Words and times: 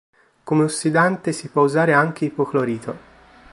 Come 0.43 0.63
ossidante 0.63 1.31
si 1.31 1.49
può 1.49 1.61
usare 1.61 1.93
anche 1.93 2.25
ipoclorito. 2.25 2.95